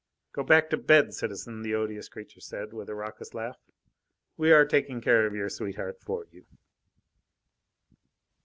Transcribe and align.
"Go 0.33 0.41
back 0.41 0.71
to 0.71 0.77
bed, 0.77 1.13
citizen," 1.13 1.61
the 1.61 1.75
odious 1.75 2.09
creature 2.09 2.39
said, 2.39 2.73
with 2.73 2.89
a 2.89 2.95
raucous 2.95 3.35
laugh. 3.35 3.59
"We 4.35 4.51
are 4.51 4.65
taking 4.65 4.99
care 4.99 5.27
of 5.27 5.35
your 5.35 5.47
sweetheart 5.49 5.99
for 6.03 6.25
you." 6.31 6.43